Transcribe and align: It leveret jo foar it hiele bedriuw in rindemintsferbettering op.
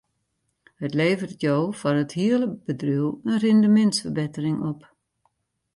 It 0.85 0.93
leveret 0.99 1.41
jo 1.45 1.55
foar 1.79 1.95
it 2.03 2.13
hiele 2.17 2.47
bedriuw 2.65 3.09
in 3.29 3.37
rindemintsferbettering 3.43 4.59
op. 4.71 4.81